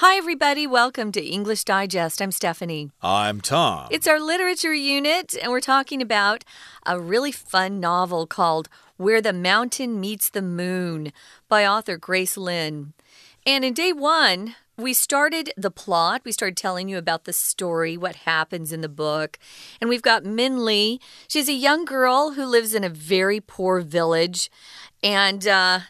[0.00, 0.64] Hi, everybody.
[0.64, 2.22] Welcome to English Digest.
[2.22, 2.92] I'm Stephanie.
[3.02, 3.88] I'm Tom.
[3.90, 6.44] It's our literature unit, and we're talking about
[6.86, 11.12] a really fun novel called Where the Mountain Meets the Moon
[11.48, 12.92] by author Grace Lin.
[13.44, 16.22] And in day one, we started the plot.
[16.24, 19.36] We started telling you about the story, what happens in the book.
[19.80, 21.00] And we've got Minli.
[21.26, 24.48] She's a young girl who lives in a very poor village.
[25.02, 25.80] And, uh,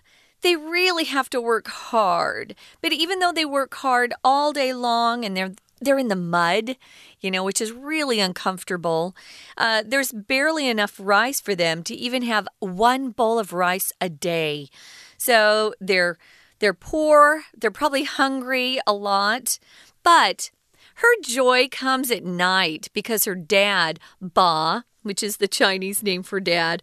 [0.42, 2.54] they really have to work hard.
[2.80, 6.76] But even though they work hard all day long and they're they're in the mud,
[7.20, 9.14] you know, which is really uncomfortable.
[9.56, 14.08] Uh, there's barely enough rice for them to even have one bowl of rice a
[14.08, 14.68] day.
[15.16, 16.18] So they're
[16.58, 17.44] they're poor.
[17.56, 19.58] They're probably hungry a lot,
[20.02, 20.50] but
[20.96, 26.40] her joy comes at night because her dad, Ba, which is the Chinese name for
[26.40, 26.82] dad,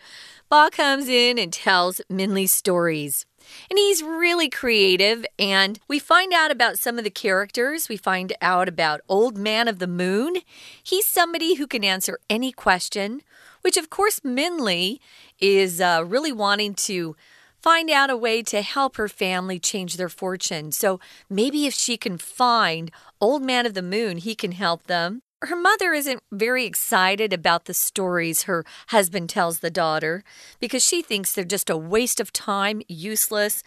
[0.49, 3.25] Ba comes in and tells Minli stories.
[3.69, 7.89] And he's really creative, and we find out about some of the characters.
[7.89, 10.37] We find out about Old Man of the Moon.
[10.83, 13.21] He's somebody who can answer any question,
[13.61, 14.99] which, of course, Minli
[15.39, 17.15] is uh, really wanting to
[17.61, 20.71] find out a way to help her family change their fortune.
[20.71, 20.99] So
[21.29, 25.55] maybe if she can find Old Man of the Moon, he can help them her
[25.55, 30.23] mother isn't very excited about the stories her husband tells the daughter
[30.59, 33.63] because she thinks they're just a waste of time, useless.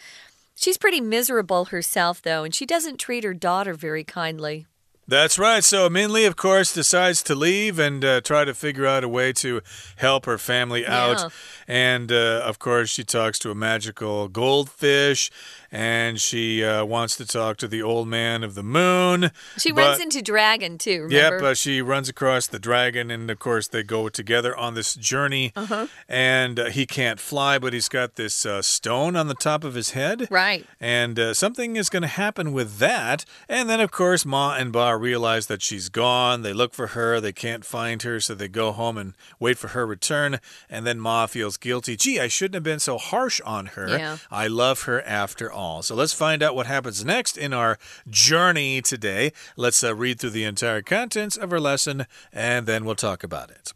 [0.55, 4.67] She's pretty miserable herself, though, and she doesn't treat her daughter very kindly.
[5.09, 5.65] That's right.
[5.65, 9.33] So Minli, of course, decides to leave and uh, try to figure out a way
[9.35, 9.63] to
[9.97, 11.19] help her family out.
[11.19, 11.29] Yeah.
[11.67, 15.31] And uh, of course, she talks to a magical goldfish
[15.71, 19.31] and she uh, wants to talk to the old man of the moon.
[19.59, 21.15] She but, runs into Dragon, too, remember?
[21.15, 24.95] Yeah, but she runs across the dragon, and of course, they go together on this
[24.95, 25.53] journey.
[25.55, 25.89] Uh -huh.
[26.09, 29.75] And uh, he can't fly, but he's got this uh, stone on the top of
[29.75, 30.27] his head.
[30.31, 30.67] Right.
[30.81, 33.25] And uh, something is going to happen with that.
[33.49, 36.43] And then, of course, Ma and Ba realize that she's gone.
[36.43, 39.69] They look for her, they can't find her, so they go home and wait for
[39.69, 40.39] her return.
[40.71, 41.97] And then Ma feels guilty.
[41.97, 43.89] Gee, I shouldn't have been so harsh on her.
[43.89, 44.17] Yeah.
[44.31, 45.58] I love her after all.
[45.83, 49.33] So let's find out what happens next in our journey today.
[49.57, 53.51] Let's uh, read through the entire contents of our lesson and then we'll talk about
[53.51, 53.73] it.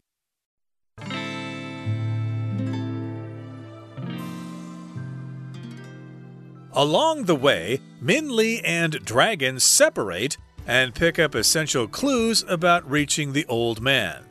[6.73, 13.45] Along the way, Minli and Dragon separate and pick up essential clues about reaching the
[13.47, 14.25] old man.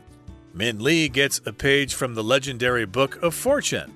[0.55, 3.93] Minli gets a page from the legendary Book of Fortune.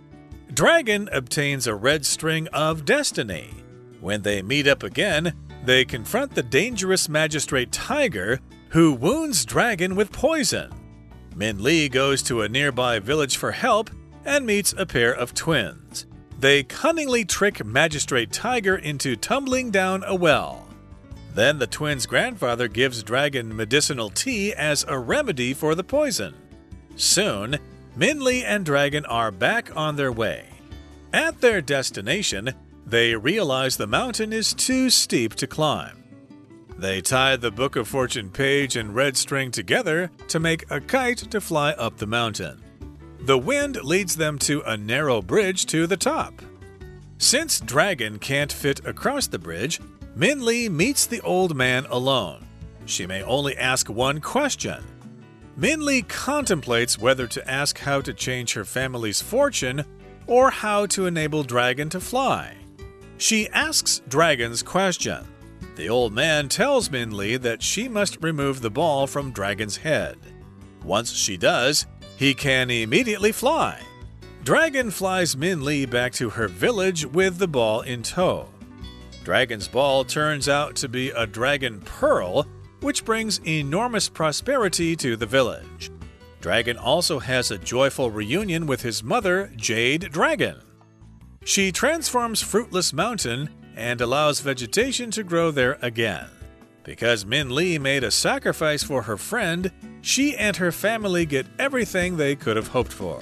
[0.55, 3.49] Dragon obtains a red string of destiny.
[3.99, 5.33] When they meet up again,
[5.65, 8.39] they confront the dangerous magistrate Tiger,
[8.69, 10.71] who wounds Dragon with poison.
[11.35, 13.89] Minli goes to a nearby village for help
[14.23, 16.05] and meets a pair of twins.
[16.39, 20.69] They cunningly trick Magistrate Tiger into tumbling down a well.
[21.33, 26.33] Then the twins' grandfather gives Dragon medicinal tea as a remedy for the poison.
[26.95, 27.59] Soon,
[27.97, 30.47] Minli and Dragon are back on their way.
[31.13, 32.53] At their destination,
[32.85, 36.03] they realize the mountain is too steep to climb.
[36.77, 41.19] They tie the Book of Fortune page and red string together to make a kite
[41.31, 42.61] to fly up the mountain.
[43.21, 46.41] The wind leads them to a narrow bridge to the top.
[47.17, 49.79] Since Dragon can't fit across the bridge,
[50.17, 52.45] Minli meets the old man alone.
[52.85, 54.83] She may only ask one question.
[55.57, 59.85] Minli contemplates whether to ask how to change her family's fortune
[60.27, 62.55] or how to enable Dragon to fly.
[63.17, 65.25] She asks Dragon's question.
[65.77, 70.17] The old man tells Minli that she must remove the ball from Dragon's head.
[70.83, 71.85] Once she does,
[72.17, 73.81] he can immediately fly.
[74.43, 78.49] Dragon flies Minli back to her village with the ball in tow.
[79.23, 82.45] Dragon's ball turns out to be a dragon pearl,
[82.85, 85.89] which brings enormous prosperity to the village.
[86.39, 90.61] Dragon also has a joyful reunion with his mother, Jade Dragon.
[91.43, 96.27] She transforms Fruitless Mountain and allows vegetation to grow there again.
[96.83, 99.71] Because Min Li made a sacrifice for her friend,
[100.01, 103.19] she and her family get everything they could have hoped for.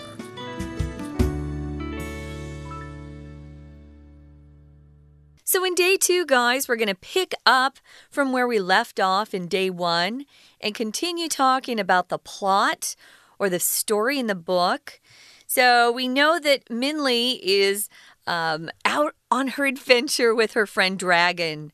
[6.03, 7.79] Two, guys, we're going to pick up
[8.09, 10.25] from where we left off in day one
[10.59, 12.97] and continue talking about the plot
[13.39, 14.99] or the story in the book.
[15.47, 17.87] So, we know that Minli is
[18.27, 21.71] um, out on her adventure with her friend Dragon.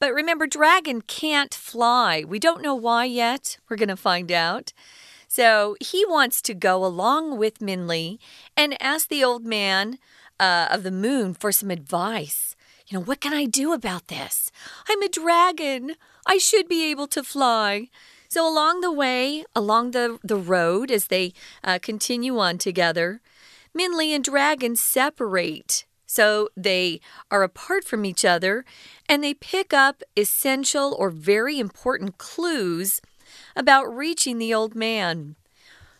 [0.00, 2.24] But remember, Dragon can't fly.
[2.26, 3.58] We don't know why yet.
[3.68, 4.72] We're going to find out.
[5.28, 8.20] So he wants to go along with Minli
[8.56, 9.98] and ask the old man
[10.40, 12.55] uh, of the moon for some advice.
[12.86, 14.50] You know, what can I do about this?
[14.88, 15.96] I'm a dragon.
[16.26, 17.88] I should be able to fly.
[18.28, 23.20] So, along the way, along the, the road, as they uh, continue on together,
[23.76, 25.84] Minli and Dragon separate.
[26.06, 27.00] So they
[27.30, 28.64] are apart from each other
[29.08, 33.00] and they pick up essential or very important clues
[33.54, 35.36] about reaching the old man.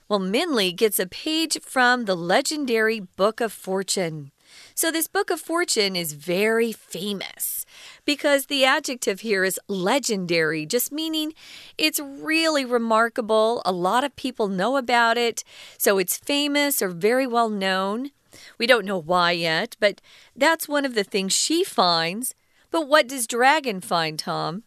[0.08, 4.30] Well, Minli gets a page from the legendary Book of Fortune.
[4.74, 7.64] So, this Book of Fortune is very famous
[8.04, 11.32] because the adjective here is legendary, just meaning
[11.78, 13.62] it's really remarkable.
[13.64, 15.44] A lot of people know about it,
[15.78, 18.10] so it's famous or very well known.
[18.58, 20.00] We don't know why yet, but
[20.34, 22.34] that's one of the things she finds.
[22.70, 24.64] But what does Dragon find, Tom?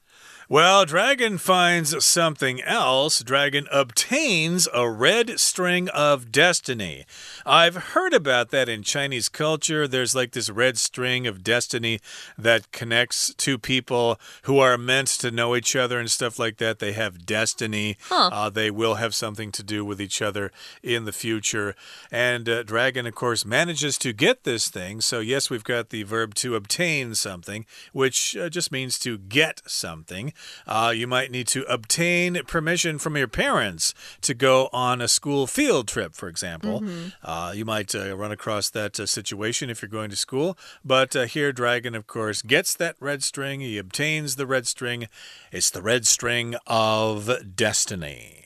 [0.51, 3.22] Well, Dragon finds something else.
[3.22, 7.06] Dragon obtains a red string of destiny.
[7.46, 9.88] I've heard about that in Chinese culture.
[9.88, 12.00] There's like this red string of destiny
[12.36, 16.80] that connects two people who are meant to know each other and stuff like that.
[16.80, 17.98] They have destiny.
[18.06, 18.31] Huh.
[18.34, 20.51] Uh, they will have something to do with each other
[20.81, 21.75] in the future.
[22.12, 25.01] And uh, Dragon, of course, manages to get this thing.
[25.01, 29.62] So, yes, we've got the verb to obtain something, which uh, just means to get
[29.68, 30.34] something.
[30.68, 35.47] Uh, you might need to obtain permission from your parents to go on a school
[35.47, 36.81] field trip, for example.
[36.81, 37.12] Mm -hmm.
[37.24, 40.57] uh, you might uh, run across that uh, situation if you're going to school.
[40.83, 43.62] But uh, here, Dragon, of course, gets that red string.
[43.62, 45.07] He obtains the red string.
[45.51, 48.39] It's the red string of destiny.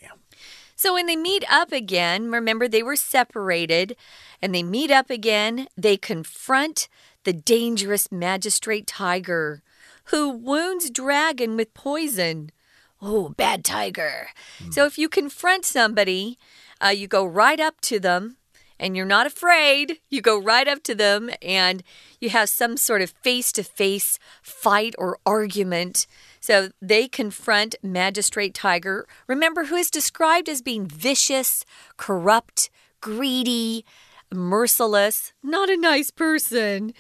[0.76, 3.96] So when they meet up again, remember they were separated,
[4.42, 6.90] and they meet up again, they confront
[7.24, 9.62] the dangerous magistrate tiger
[10.06, 12.52] who wounds dragon with poison.
[13.02, 14.30] Oh, bad tiger.
[14.60, 14.74] Mm.
[14.74, 16.38] So if you confront somebody,
[16.84, 18.38] uh, you go right up to them
[18.80, 20.00] and you're not afraid.
[20.10, 21.84] You go right up to them and
[22.20, 26.08] you have some sort of face to face fight or argument.
[26.40, 29.08] So they confront Magistrate Tiger.
[29.28, 31.66] Remember, who is described as being vicious,
[31.98, 32.70] corrupt,
[33.00, 33.86] greedy,
[34.34, 36.94] merciless, not a nice person.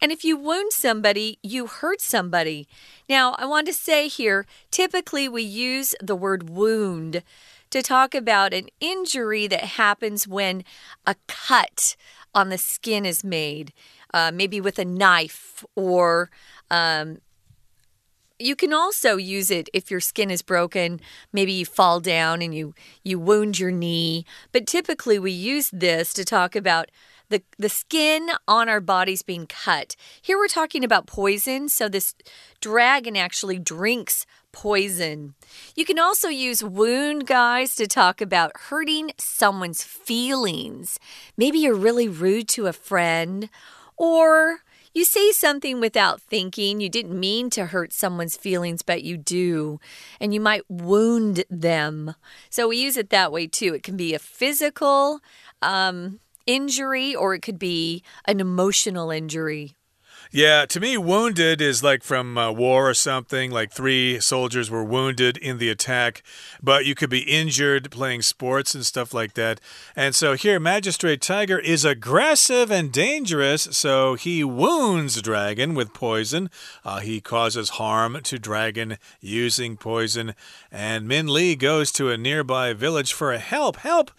[0.00, 2.68] And if you wound somebody, you hurt somebody.
[3.08, 7.22] Now, I want to say here typically we use the word wound
[7.70, 10.64] to talk about an injury that happens when
[11.06, 11.96] a cut
[12.34, 13.72] on the skin is made,
[14.12, 16.30] uh, maybe with a knife or
[16.70, 17.18] um,
[18.40, 21.00] you can also use it if your skin is broken.
[21.32, 24.24] Maybe you fall down and you you wound your knee.
[24.52, 26.90] But typically we use this to talk about
[27.28, 29.96] the the skin on our bodies being cut.
[30.20, 32.14] Here we're talking about poison, so this
[32.60, 35.34] dragon actually drinks poison.
[35.76, 40.98] You can also use wound, guys, to talk about hurting someone's feelings.
[41.36, 43.48] Maybe you're really rude to a friend
[43.96, 46.80] or you say something without thinking.
[46.80, 49.78] You didn't mean to hurt someone's feelings, but you do.
[50.20, 52.14] And you might wound them.
[52.48, 53.74] So we use it that way too.
[53.74, 55.20] It can be a physical
[55.62, 59.76] um, injury or it could be an emotional injury.
[60.32, 63.50] Yeah, to me, wounded is like from uh, war or something.
[63.50, 66.22] Like three soldiers were wounded in the attack,
[66.62, 69.60] but you could be injured playing sports and stuff like that.
[69.96, 76.48] And so here, Magistrate Tiger is aggressive and dangerous, so he wounds Dragon with poison.
[76.84, 80.34] Uh, he causes harm to Dragon using poison.
[80.70, 83.78] And Minli goes to a nearby village for help.
[83.78, 84.12] Help!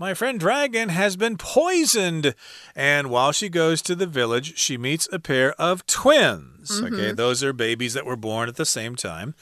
[0.00, 2.36] My friend Dragon has been poisoned.
[2.76, 6.70] And while she goes to the village, she meets a pair of twins.
[6.70, 6.94] Mm -hmm.
[6.94, 9.34] Okay, those are babies that were born at the same time.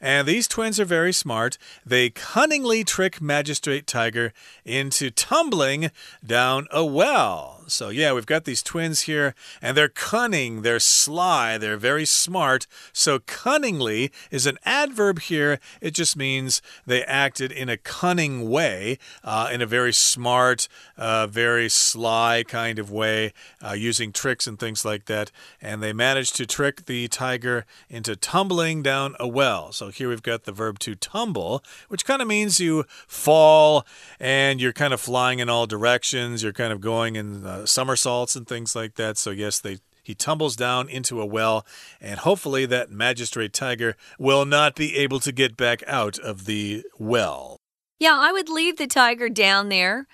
[0.00, 1.58] And these twins are very smart.
[1.84, 4.32] They cunningly trick Magistrate Tiger
[4.64, 5.90] into tumbling
[6.22, 7.63] down a well.
[7.68, 12.66] So, yeah, we've got these twins here, and they're cunning, they're sly, they're very smart.
[12.92, 15.60] So, cunningly is an adverb here.
[15.80, 21.26] It just means they acted in a cunning way, uh, in a very smart, uh,
[21.26, 23.32] very sly kind of way,
[23.64, 25.30] uh, using tricks and things like that.
[25.60, 29.72] And they managed to trick the tiger into tumbling down a well.
[29.72, 33.86] So, here we've got the verb to tumble, which kind of means you fall
[34.20, 36.42] and you're kind of flying in all directions.
[36.42, 39.18] You're kind of going in uh, somersaults and things like that.
[39.18, 41.66] So, yes, they he tumbles down into a well,
[41.98, 46.84] and hopefully that magistrate tiger will not be able to get back out of the
[46.98, 47.56] well.
[47.98, 50.06] Yeah, I would leave the tiger down there.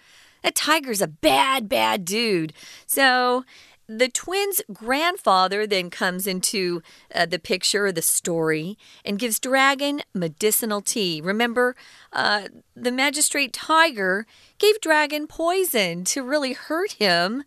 [0.43, 2.53] That tiger's a bad, bad dude.
[2.87, 3.45] So
[3.99, 6.81] the twins' grandfather then comes into
[7.13, 11.21] uh, the picture, the story, and gives Dragon medicinal tea.
[11.21, 11.75] Remember,
[12.13, 14.27] uh, the magistrate tiger
[14.59, 17.43] gave Dragon poison to really hurt him.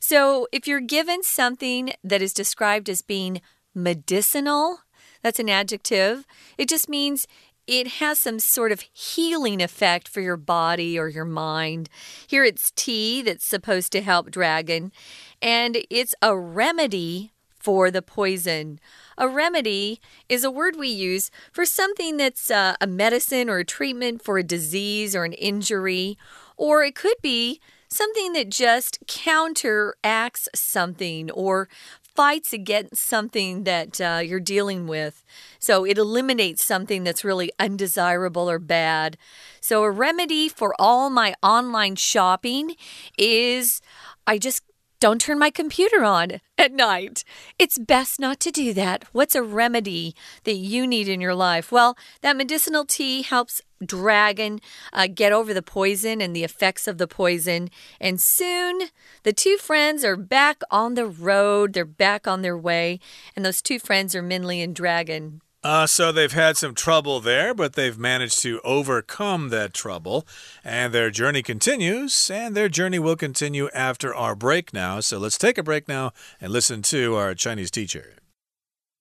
[0.00, 3.42] So, if you're given something that is described as being
[3.74, 4.78] medicinal.
[5.22, 6.26] That's an adjective.
[6.58, 7.26] It just means
[7.66, 11.88] it has some sort of healing effect for your body or your mind.
[12.26, 14.92] Here it's tea that's supposed to help dragon,
[15.40, 18.80] and it's a remedy for the poison.
[19.16, 23.64] A remedy is a word we use for something that's uh, a medicine or a
[23.64, 26.18] treatment for a disease or an injury,
[26.56, 31.68] or it could be something that just counteracts something or
[32.14, 35.24] fights against something that uh, you're dealing with.
[35.58, 39.16] So it eliminates something that's really undesirable or bad.
[39.60, 42.74] So, a remedy for all my online shopping
[43.16, 43.80] is
[44.26, 44.62] I just
[45.02, 47.24] don't turn my computer on at night.
[47.58, 49.02] It's best not to do that.
[49.10, 51.72] What's a remedy that you need in your life?
[51.72, 54.60] Well, that medicinal tea helps dragon
[54.92, 57.68] uh, get over the poison and the effects of the poison.
[58.00, 58.90] And soon
[59.24, 61.72] the two friends are back on the road.
[61.72, 63.00] They're back on their way.
[63.34, 65.40] And those two friends are Minli and Dragon.
[65.63, 70.25] Uh, so they've had some trouble there, but they've managed to overcome that trouble.
[70.63, 75.01] And their journey continues, and their journey will continue after our break now.
[75.01, 78.15] So let's take a break now and listen to our Chinese teacher.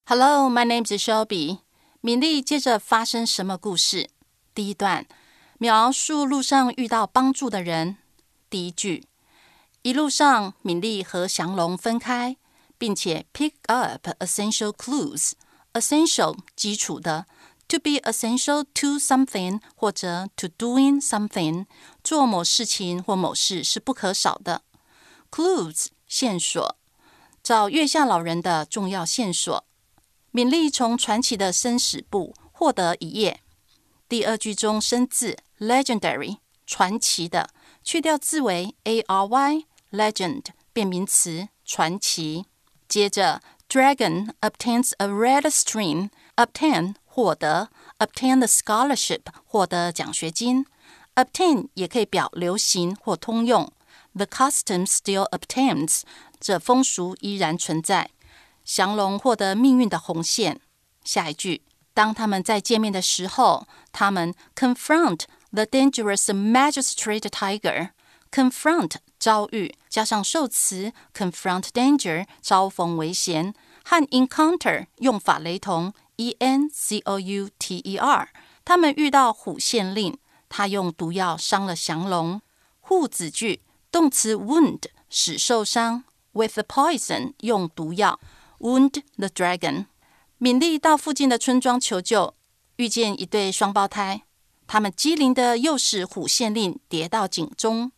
[0.09, 1.61] Hello, my name is Shelby.
[2.01, 4.09] 敏丽接着发生什么故事？
[4.55, 5.07] 第一段
[5.59, 7.99] 描述路上遇到帮助的人。
[8.51, 9.05] 第一句，
[9.83, 12.37] 一路上敏丽和祥龙分开，
[12.79, 15.33] 并且 pick up essential clues。
[15.74, 17.26] essential 基础的
[17.68, 21.66] ，to be essential to something 或者 to doing something
[22.04, 24.64] 做某事情或某事是不可少的。
[25.30, 26.76] clues 线索，
[27.42, 29.66] 找月下老人的重要线索。
[30.32, 33.42] 敏俐从传奇的生死簿获得一页。
[34.08, 37.50] 第二句中生字 legendary 传奇的，
[37.84, 42.46] 去掉字为 a r y legend 变名词传奇。
[42.88, 46.11] 接着 Dragon obtains a red string.
[46.37, 47.69] Obtain 获得，
[47.99, 50.67] obtain the scholarship 获得奖学金。
[51.15, 53.73] Obtain 也可以表流行或通用。
[54.15, 56.03] The custom still obtains，
[56.39, 58.11] 这风俗依然存在。
[58.65, 60.61] 降龙获得命运的红线。
[61.05, 61.63] 下一句，
[61.95, 77.20] 当他们在见面的时候，他们 confront the dangerous magistrate tiger。confront 遭遇加上受词 confront danger 遭逢危险和 encounter 用法雷同 e n c o
[77.20, 78.30] u t e r
[78.66, 80.18] 他们遇到虎县令，
[80.50, 82.42] 他用毒药伤了降龙。
[82.80, 83.62] 护子句
[83.92, 88.20] 动词 wound 使受伤 with the poison 用毒药
[88.60, 89.86] wound the dragon。
[90.40, 92.34] 敏丽到附近的村庄求救，
[92.78, 94.24] 遇见一对双胞胎，
[94.66, 97.92] 他们机灵的诱使虎县令跌到井中。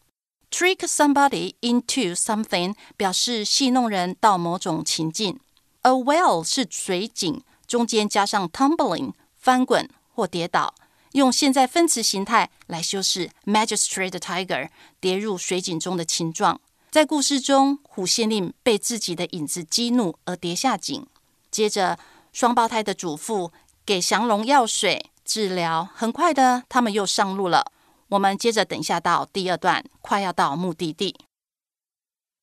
[0.53, 5.39] Trick somebody into something 表示戏弄人到某种情境。
[5.81, 10.75] A well 是水井，中间加上 tumbling 翻滚或跌倒，
[11.13, 14.69] 用现在分词形态来修饰 magistrate tiger
[14.99, 16.61] 跌入水井中的情状。
[16.91, 21.07] 在故事中，虎县令被自己的影子激怒而跌下井。
[21.49, 21.97] 接着，
[22.31, 23.51] 双胞胎的祖父
[23.83, 27.71] 给降龙药水治疗，很快的，他们又上路了。
[28.12, 31.16] 我们接着等一下到第二段，快要到目的地。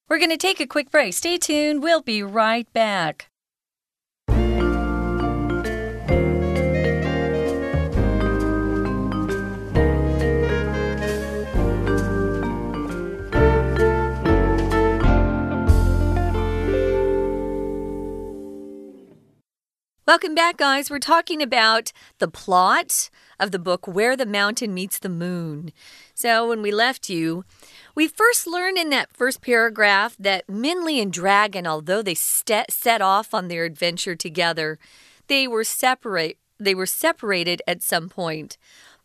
[0.07, 1.13] We're going to take a quick break.
[1.13, 1.81] Stay tuned.
[1.81, 3.29] We'll be right back.
[20.07, 20.91] Welcome back, guys.
[20.91, 23.09] We're talking about the plot
[23.40, 25.72] of the book Where the Mountain Meets the Moon.
[26.14, 27.44] So, when we left you,
[27.94, 33.34] we first learned in that first paragraph that Minli and Dragon, although they set off
[33.34, 34.78] on their adventure together,
[35.26, 36.38] they were separate.
[36.58, 38.58] They were separated at some point.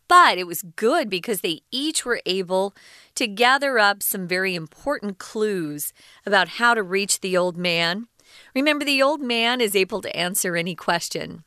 [0.08, 2.74] But it was good because they each were able
[3.16, 5.92] to gather up some very important clues
[6.24, 8.06] about how to reach the old man
[8.54, 11.44] Remember, the old man is able to answer any question.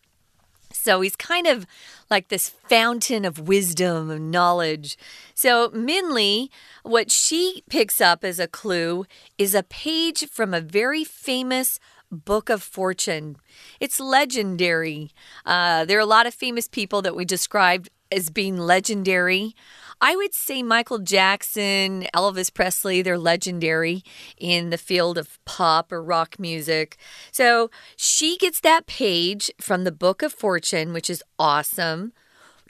[0.71, 1.65] So he's kind of
[2.09, 4.97] like this fountain of wisdom and knowledge.
[5.33, 6.49] So Minli,
[6.83, 9.05] what she picks up as a clue
[9.37, 11.79] is a page from a very famous
[12.11, 13.37] Book of Fortune.
[13.79, 15.11] It's legendary.
[15.45, 19.55] Uh, there are a lot of famous people that we described as being legendary.
[20.01, 24.03] I would say Michael Jackson, Elvis Presley, they're legendary
[24.37, 26.97] in the field of pop or rock music.
[27.31, 32.13] So she gets that page from the Book of Fortune, which is awesome.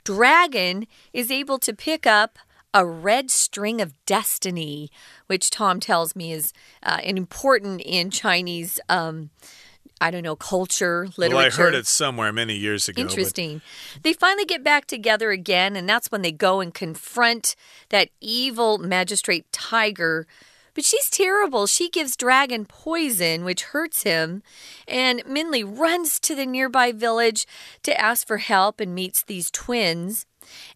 [0.04, 2.38] Dragon is able to pick up
[2.72, 4.90] a red string of destiny,
[5.26, 8.80] which Tom tells me is uh, important in Chinese.
[8.88, 9.30] Um,
[10.00, 11.36] I don't know, culture, literature.
[11.36, 13.02] Well, I heard it somewhere many years ago.
[13.02, 13.60] Interesting.
[13.94, 14.02] But...
[14.02, 17.54] They finally get back together again, and that's when they go and confront
[17.90, 20.26] that evil magistrate tiger.
[20.72, 21.66] But she's terrible.
[21.66, 24.42] She gives Dragon poison, which hurts him.
[24.88, 27.46] And Minli runs to the nearby village
[27.82, 30.26] to ask for help and meets these twins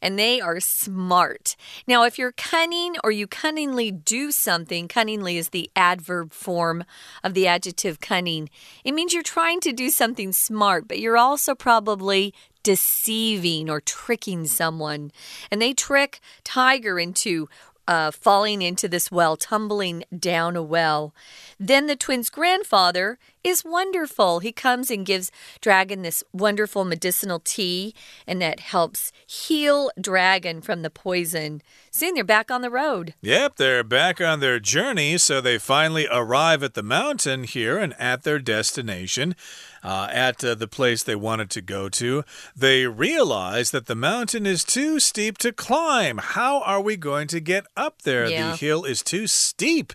[0.00, 1.56] and they are smart.
[1.86, 6.84] Now, if you're cunning or you cunningly do something, cunningly is the adverb form
[7.22, 8.50] of the adjective cunning.
[8.84, 14.46] It means you're trying to do something smart, but you're also probably deceiving or tricking
[14.46, 15.12] someone.
[15.50, 17.48] And they trick Tiger into
[17.86, 21.14] uh, falling into this well, tumbling down a well.
[21.60, 24.40] Then the twins' grandfather is wonderful.
[24.40, 27.94] He comes and gives Dragon this wonderful medicinal tea,
[28.26, 31.62] and that helps heal Dragon from the poison.
[31.90, 33.14] Soon they're back on the road.
[33.20, 37.94] Yep, they're back on their journey, so they finally arrive at the mountain here and
[38.00, 39.36] at their destination
[39.84, 42.24] uh, at uh, the place they wanted to go to.
[42.56, 46.18] They realize that the mountain is too steep to climb.
[46.18, 48.26] How are we going to get up there?
[48.26, 48.52] Yeah.
[48.52, 49.92] The hill is too steep.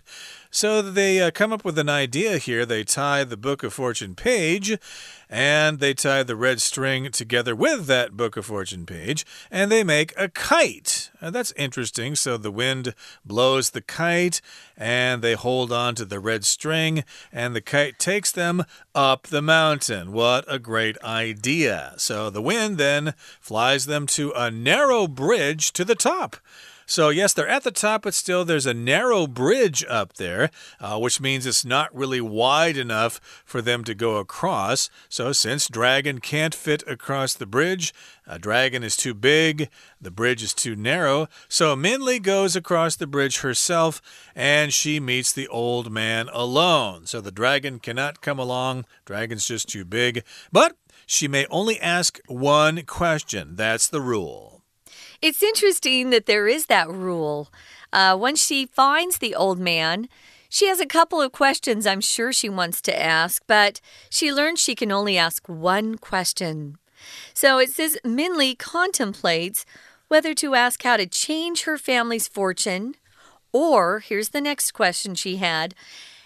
[0.50, 2.66] So they uh, come up with an idea here.
[2.66, 4.76] They tie the Book of Fortune page
[5.28, 9.84] and they tie the red string together with that Book of Fortune page and they
[9.84, 11.10] make a kite.
[11.22, 12.16] Uh, that's interesting.
[12.16, 14.40] So the wind blows the kite
[14.76, 19.42] and they hold on to the red string and the kite takes them up the
[19.42, 20.12] mountain.
[20.12, 21.94] What a great idea.
[21.96, 26.38] So the wind then flies them to a narrow bridge to the top.
[26.90, 30.98] So, yes, they're at the top, but still there's a narrow bridge up there, uh,
[30.98, 34.90] which means it's not really wide enough for them to go across.
[35.08, 37.94] So, since Dragon can't fit across the bridge,
[38.26, 39.68] a Dragon is too big,
[40.00, 41.28] the bridge is too narrow.
[41.48, 44.02] So, Minli goes across the bridge herself
[44.34, 47.06] and she meets the old man alone.
[47.06, 50.24] So, the dragon cannot come along, Dragon's just too big.
[50.50, 50.74] But
[51.06, 53.54] she may only ask one question.
[53.54, 54.59] That's the rule.
[55.22, 57.52] It's interesting that there is that rule.
[57.92, 60.08] Uh, when she finds the old man,
[60.48, 64.60] she has a couple of questions I'm sure she wants to ask, but she learns
[64.60, 66.78] she can only ask one question.
[67.34, 69.66] So it says Minli contemplates
[70.08, 72.94] whether to ask how to change her family's fortune,
[73.52, 75.74] or here's the next question she had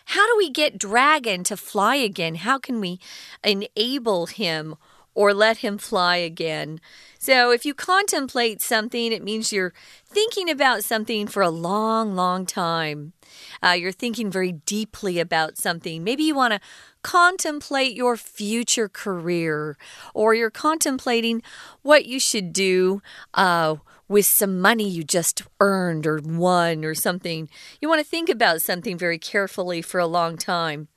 [0.07, 2.37] How do we get Dragon to fly again?
[2.37, 3.01] How can we
[3.42, 4.77] enable him
[5.14, 6.81] or let him fly again?
[7.18, 9.72] So if you contemplate something, it means you're
[10.07, 13.14] thinking about something for a long, long time.
[13.62, 16.05] Uh, you're thinking very deeply about something.
[16.05, 16.61] Maybe you want to
[17.03, 19.77] contemplate your future career,
[20.12, 21.42] or you're contemplating
[21.83, 23.00] what you should do.
[23.33, 23.77] Uh,
[24.09, 27.48] with some money you just earned or won or something.
[27.81, 30.88] You want to think about something very carefully for a long time.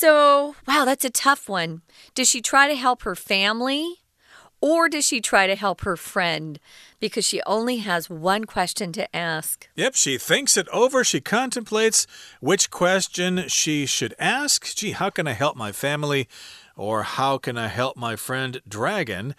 [0.00, 1.82] So, wow, that's a tough one.
[2.14, 3.96] Does she try to help her family?
[4.60, 6.60] Or does she try to help her friend
[7.00, 9.68] because she only has one question to ask?
[9.74, 11.02] Yep, she thinks it over.
[11.02, 12.06] She contemplates
[12.40, 14.72] which question she should ask.
[14.76, 16.28] Gee, how can I help my family?
[16.76, 19.34] Or how can I help my friend Dragon?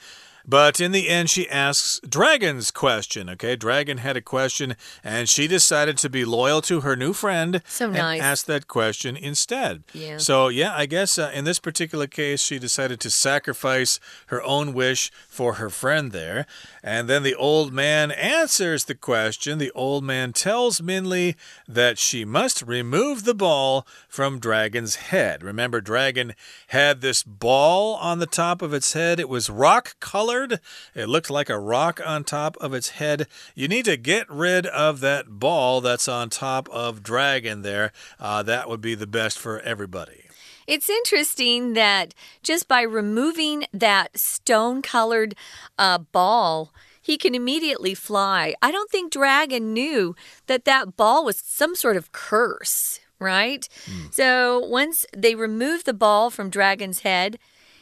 [0.50, 3.30] But in the end, she asks Dragon's question.
[3.30, 7.62] Okay, Dragon had a question, and she decided to be loyal to her new friend.
[7.68, 8.20] So and nice.
[8.20, 9.84] Ask that question instead.
[9.94, 10.18] Yeah.
[10.18, 14.74] So yeah, I guess uh, in this particular case, she decided to sacrifice her own
[14.74, 16.48] wish for her friend there.
[16.82, 19.60] And then the old man answers the question.
[19.60, 21.36] The old man tells Minli
[21.68, 25.44] that she must remove the ball from Dragon's head.
[25.44, 26.34] Remember, Dragon
[26.70, 29.20] had this ball on the top of its head.
[29.20, 30.60] It was rock colored colored.
[30.96, 33.28] It looked like a rock on top of its head.
[33.56, 37.92] You need to get rid of that ball that's on top of Dragon there.
[38.20, 40.24] Uh, that would be the best for everybody.
[40.68, 45.34] It's interesting that just by removing that stone colored
[45.80, 46.72] uh, ball,
[47.02, 48.54] he can immediately fly.
[48.62, 53.68] I don't think Dragon knew that that ball was some sort of curse, right?
[53.86, 54.14] Mm.
[54.14, 57.40] So once they remove the ball from Dragon's head,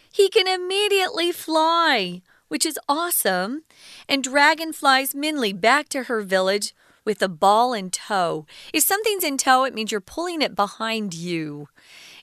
[0.09, 3.63] he can immediately fly which is awesome.
[4.07, 6.73] And Dragon flies Minli back to her village
[7.05, 8.45] with a ball in tow.
[8.73, 11.69] If something's in tow, it means you're pulling it behind you.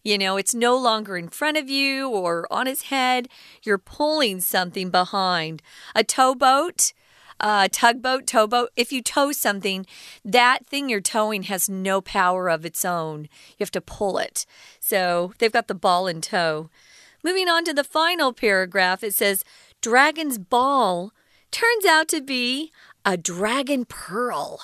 [0.02, 3.28] You know, it's no longer in front of you or on his head.
[3.62, 5.62] You're pulling something behind.
[5.94, 6.92] A towboat,
[7.40, 8.68] a tugboat, towboat.
[8.76, 9.86] If you tow something,
[10.22, 13.22] that thing you're towing has no power of its own.
[13.22, 14.44] You have to pull it.
[14.78, 16.68] So they've got the ball in tow.
[17.22, 19.44] Moving on to the final paragraph, it says
[19.84, 21.12] Dragon's ball
[21.50, 22.72] turns out to be
[23.04, 24.60] a dragon pearl,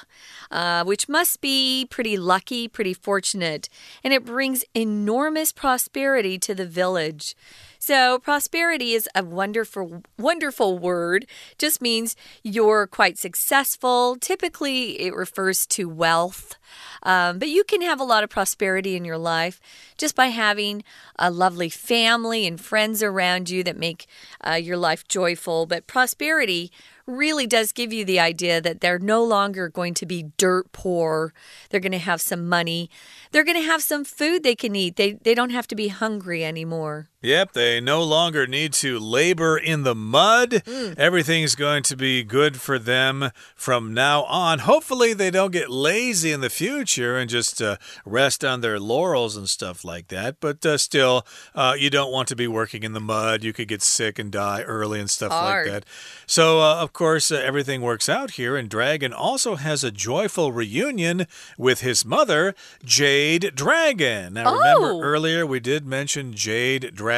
[0.50, 3.68] uh, which must be pretty lucky, pretty fortunate,
[4.02, 7.36] and it brings enormous prosperity to the village.
[7.82, 11.26] So, prosperity is a wonderful, wonderful word.
[11.58, 14.16] Just means you're quite successful.
[14.20, 16.56] Typically, it refers to wealth.
[17.02, 19.62] Um, but you can have a lot of prosperity in your life
[19.96, 20.84] just by having
[21.18, 24.06] a lovely family and friends around you that make
[24.46, 25.64] uh, your life joyful.
[25.64, 26.70] But prosperity
[27.10, 31.32] really does give you the idea that they're no longer going to be dirt poor.
[31.68, 32.90] They're going to have some money.
[33.32, 34.96] They're going to have some food they can eat.
[34.96, 37.08] They, they don't have to be hungry anymore.
[37.22, 40.50] Yep, they no longer need to labor in the mud.
[40.50, 40.98] Mm.
[40.98, 44.60] Everything's going to be good for them from now on.
[44.60, 49.36] Hopefully, they don't get lazy in the future and just uh, rest on their laurels
[49.36, 50.36] and stuff like that.
[50.40, 53.44] But uh, still, uh, you don't want to be working in the mud.
[53.44, 55.66] You could get sick and die early and stuff Hard.
[55.66, 55.84] like that.
[56.26, 58.56] So, uh, of course, uh, everything works out here.
[58.56, 61.26] And Dragon also has a joyful reunion
[61.58, 64.32] with his mother, Jade Dragon.
[64.32, 65.02] Now, remember Oh.
[65.02, 67.09] earlier we did mention Jade Dragon.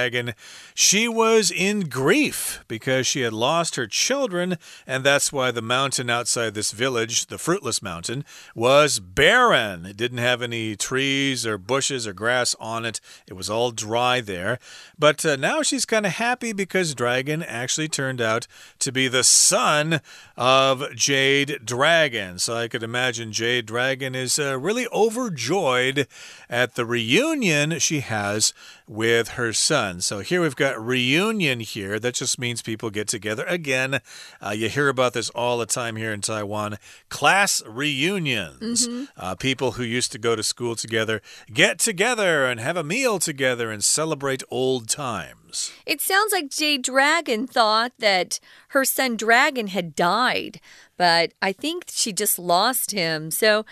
[0.75, 6.09] She was in grief because she had lost her children, and that's why the mountain
[6.09, 8.25] outside this village, the Fruitless Mountain,
[8.55, 9.87] was barren.
[9.87, 14.21] It didn't have any trees or bushes or grass on it, it was all dry
[14.21, 14.59] there.
[14.99, 18.47] But uh, now she's kind of happy because Dragon actually turned out
[18.79, 20.01] to be the son
[20.37, 22.39] of Jade Dragon.
[22.39, 26.07] So I could imagine Jade Dragon is uh, really overjoyed
[26.49, 28.55] at the reunion she has
[28.87, 29.82] with her son.
[30.01, 31.99] So here we've got reunion here.
[31.99, 34.01] That just means people get together again.
[34.41, 36.79] Uh, you hear about this all the time here in Taiwan.
[37.09, 38.89] Class reunions.
[39.17, 41.21] Uh, people who used to go to school together
[41.53, 45.42] get together and have a meal together and celebrate old times.
[45.87, 50.61] It sounds like Jade Dragon thought that her son Dragon had died,
[50.97, 53.31] but I think she just lost him.
[53.31, 53.65] So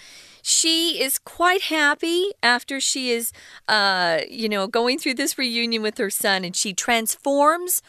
[0.43, 3.33] she is quite happy after she is,
[3.69, 7.83] uh, you know, going through this reunion with her son, and she transforms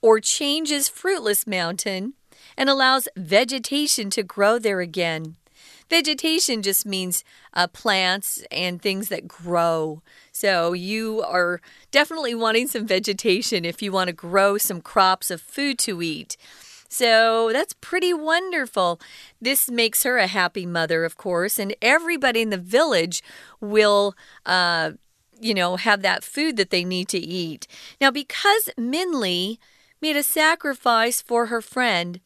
[0.00, 2.14] or changes Fruitless Mountain
[2.56, 5.36] and allows vegetation to grow there again.
[5.90, 10.02] Vegetation just means uh, plants and things that grow.
[10.34, 11.60] So you are
[11.92, 16.36] definitely wanting some vegetation if you want to grow some crops of food to eat.
[16.88, 19.00] So that's pretty wonderful.
[19.40, 23.22] This makes her a happy mother, of course, and everybody in the village
[23.60, 24.14] will.
[24.44, 24.92] Uh,
[25.40, 27.66] you know, have that food that they need to eat.
[28.00, 29.58] Now, because Minli
[30.00, 32.20] made a sacrifice for her friend,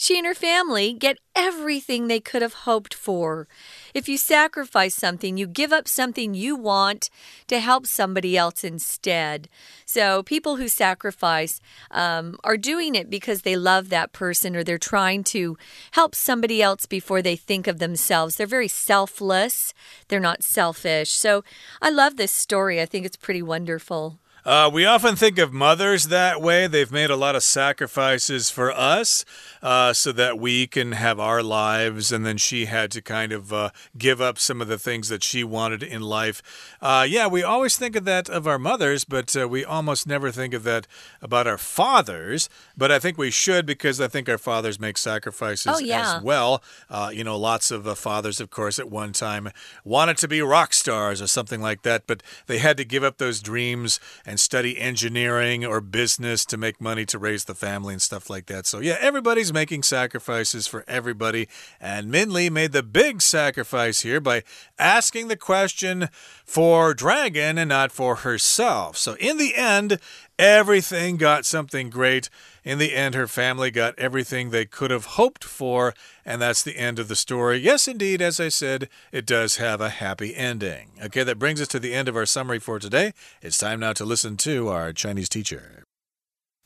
[0.00, 3.46] she and her family get everything they could have hoped for.
[3.92, 7.10] If you sacrifice something, you give up something you want
[7.48, 9.46] to help somebody else instead.
[9.84, 11.60] So, people who sacrifice
[11.90, 15.58] um, are doing it because they love that person or they're trying to
[15.90, 18.36] help somebody else before they think of themselves.
[18.36, 19.74] They're very selfless,
[20.08, 21.10] they're not selfish.
[21.10, 21.44] So,
[21.82, 22.80] I love this story.
[22.80, 24.18] I think it's pretty wonderful.
[24.44, 26.66] Uh, we often think of mothers that way.
[26.66, 29.24] They've made a lot of sacrifices for us
[29.62, 33.52] uh, so that we can have our lives, and then she had to kind of
[33.52, 36.42] uh, give up some of the things that she wanted in life.
[36.80, 40.30] Uh, yeah, we always think of that of our mothers, but uh, we almost never
[40.30, 40.86] think of that
[41.20, 42.48] about our fathers.
[42.80, 46.16] But I think we should because I think our fathers make sacrifices Oh, yeah.
[46.16, 46.62] as well.
[46.88, 49.50] Uh, you know, lots of uh, fathers, of course, at one time
[49.84, 53.18] wanted to be rock stars or something like that, but they had to give up
[53.18, 58.00] those dreams and study engineering or business to make money to raise the family and
[58.00, 58.64] stuff like that.
[58.64, 61.48] So, yeah, everybody's making sacrifices for everybody.
[61.82, 64.42] And Minli made the big sacrifice here by
[64.78, 66.08] asking the question
[66.46, 68.96] for Dragon and not for herself.
[68.96, 69.98] So, in the end,
[70.39, 72.29] everything got something great.
[72.63, 75.93] In the end, her family got everything they could have hoped for,
[76.25, 77.57] and that's the end of the story.
[77.57, 80.91] Yes, indeed, as I said, it does have a happy ending.
[81.03, 83.13] Okay, that brings us to the end of our summary for today.
[83.41, 85.83] It's time now to listen to our Chinese teacher.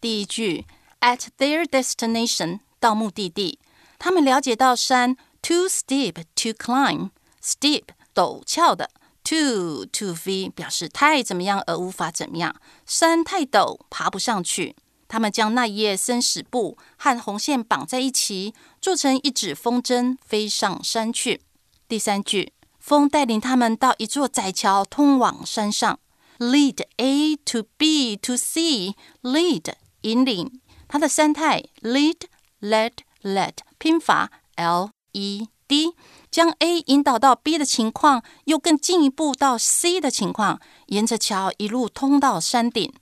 [0.01, 0.65] 第一句，
[1.01, 3.59] at their destination 到目的地，
[3.97, 7.83] 他们了解到山 too steep to climb，steep
[8.15, 8.89] 陡峭的
[9.24, 12.54] ，too to v 表示太怎么样而无法怎么样，
[12.86, 14.76] 山太陡爬不上去。
[15.08, 21.40] 他们将那一页生死簿和红线绑在一起，做成一纸风筝，飞上山去。
[21.86, 25.98] 第三句，风带领他们到一座窄桥，通往山上。
[26.38, 28.96] Lead A to B to C.
[29.22, 32.22] Lead 引领，它的三态 lead,
[32.60, 35.94] led, led 拼法 L E D，
[36.34, 42.92] 将 A 引导到 B 的情况，又更进一步到 C 的情况，沿着桥一路通到山顶。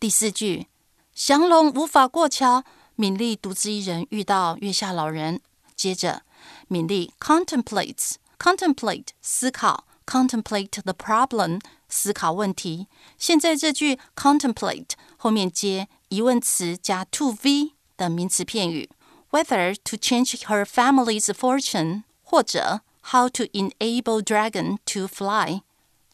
[0.00, 0.66] 第四句，
[1.14, 2.64] 降龙无法过桥，
[2.96, 5.40] 敏俐独自一人遇到月下老人。
[5.76, 6.22] 接着，
[6.66, 12.88] 敏俐 contemplates contemplate 思考 contemplate the problem 思考问题。
[13.16, 18.90] 现在这句 contemplate 后面接疑问词加 to v 的名词片语。
[19.30, 25.60] Whether to change her family's fortune 或者 How to enable dragon to fly，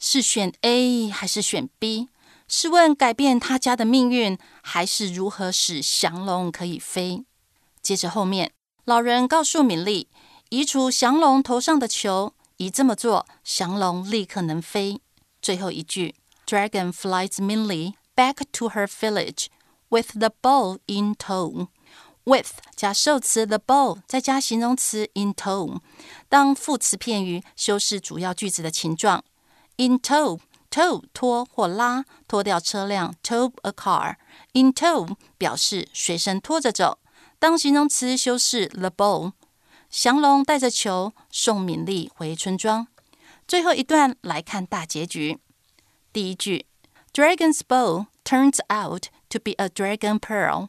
[0.00, 2.08] 是选 A 还是选 B？
[2.48, 7.24] 是问改变他家的命运，还是如何使降龙可以飞？
[7.80, 8.50] 接着后面，
[8.84, 10.08] 老人告诉米粒，
[10.48, 15.00] 移除降龙头上的球，一这么做，降龙立刻能飞。
[15.40, 19.46] 最后一句，Dragon flies Minli back to her village
[19.90, 21.68] with the bow in tow。
[22.28, 25.80] With 加受词 the bow，再加形容词 in tow，
[26.28, 29.24] 当副词片语修饰主要句子的情状。
[29.78, 34.16] in tow，tow 拖或拉，拖掉车辆，tow a car。
[34.52, 36.98] in tow 表示随身拖着走。
[37.38, 39.32] 当形容词修饰 the bow，
[39.88, 42.88] 降龙带着球送敏丽回村庄。
[43.46, 45.38] 最后一段来看大结局。
[46.12, 46.66] 第一句
[47.14, 50.68] ，Dragon's bow turns out to be a dragon pearl。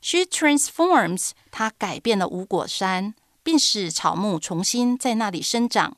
[0.00, 5.96] ，she transforms，她改变了无果山，并使草木重新在那里生长。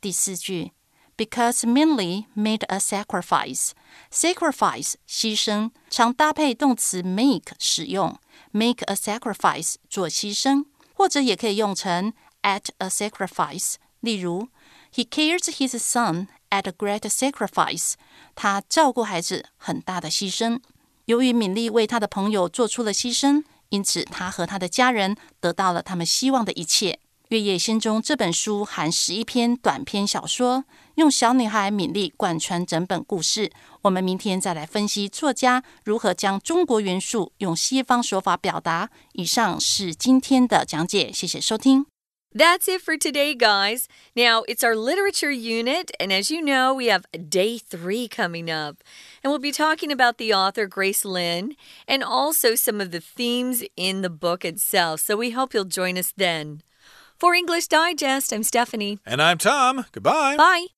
[0.00, 0.72] 第四句。
[1.16, 3.72] Because Minli made a sacrifice.
[4.12, 8.16] Sacrifice 牺牲常搭配动词 make 使用
[8.52, 13.74] ，make a sacrifice 做牺牲，或者也可以用成 at a sacrifice。
[13.98, 14.46] 例如
[14.94, 17.94] ，He cares his son at a great sacrifice。
[18.36, 20.60] 他照顾孩子很大的牺牲。
[21.08, 26.92] 由于敏丽为他的朋友做出了牺牲，因此他和他的家人得到了他们希望的一切。
[27.28, 30.64] 《月夜心中》这本书含十一篇短篇小说，
[30.96, 33.50] 用小女孩敏丽贯穿整本故事。
[33.80, 38.90] 我们明天再来分析作家如何将中国元素用西方手法表达。
[39.14, 41.86] 以上是今天的讲解，谢谢收听。
[42.38, 43.88] That's it for today, guys.
[44.14, 48.84] Now, it's our literature unit, and as you know, we have day three coming up.
[49.24, 51.56] And we'll be talking about the author, Grace Lin,
[51.88, 55.00] and also some of the themes in the book itself.
[55.00, 56.62] So we hope you'll join us then.
[57.18, 59.00] For English Digest, I'm Stephanie.
[59.04, 59.86] And I'm Tom.
[59.90, 60.36] Goodbye.
[60.36, 60.77] Bye.